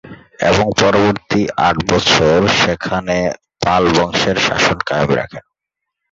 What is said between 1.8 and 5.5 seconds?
বছর সেখানে পাল বংশের শাসন কায়েম রাখেন।